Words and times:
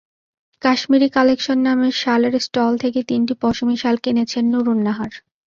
Kashmiri 0.61 1.07
collection 1.09 1.57
নামের 1.67 1.93
শালের 2.01 2.35
stall 2.39 2.73
থেকে 2.77 2.99
তিনটি 3.09 3.33
পশমি 3.41 3.75
শাল 3.81 3.95
কিনেছেন 4.03 4.43
নুরুন 4.51 4.79
নাহার। 4.87 5.13